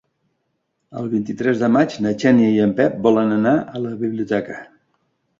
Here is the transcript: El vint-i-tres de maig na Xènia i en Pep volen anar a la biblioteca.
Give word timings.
El 1.01 1.09
vint-i-tres 1.09 1.59
de 1.63 1.67
maig 1.73 1.97
na 2.05 2.13
Xènia 2.23 2.47
i 2.53 2.57
en 2.63 2.73
Pep 2.79 2.95
volen 3.09 3.35
anar 3.35 3.53
a 3.61 3.83
la 3.85 3.93
biblioteca. 4.01 4.57